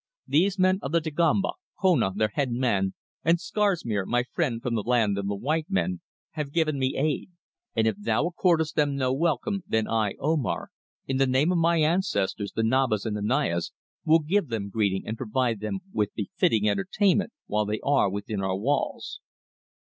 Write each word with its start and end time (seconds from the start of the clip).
"These 0.27 0.57
men 0.57 0.79
of 0.81 0.93
the 0.93 0.99
Dagomba, 0.99 1.49
Kona, 1.79 2.11
their 2.15 2.29
head 2.33 2.51
man, 2.51 2.95
and 3.23 3.39
Scarsmere, 3.39 4.07
my 4.07 4.23
friend 4.23 4.59
from 4.59 4.73
the 4.73 4.81
land 4.81 5.15
of 5.19 5.27
the 5.27 5.35
white 5.35 5.67
men, 5.69 6.01
have 6.31 6.51
given 6.51 6.79
me 6.79 6.97
aid, 6.97 7.29
and 7.75 7.85
if 7.85 7.97
thou 7.99 8.25
accordest 8.25 8.73
them 8.75 8.95
no 8.95 9.13
welcome, 9.13 9.63
then 9.67 9.87
I, 9.87 10.15
Omar, 10.19 10.69
in 11.05 11.17
the 11.17 11.27
name 11.27 11.51
of 11.51 11.59
my 11.59 11.77
ancestors, 11.81 12.51
the 12.53 12.63
Nabas 12.63 13.05
and 13.05 13.15
the 13.15 13.21
Nayas, 13.21 13.73
will 14.03 14.21
give 14.23 14.47
them 14.47 14.69
greeting, 14.71 15.03
and 15.05 15.17
provide 15.17 15.59
them 15.59 15.81
with 15.93 16.15
befitting 16.15 16.67
entertainment 16.67 17.31
while 17.45 17.67
they 17.67 17.79
are 17.83 18.09
within 18.09 18.41
our 18.41 18.57
walls." 18.57 19.19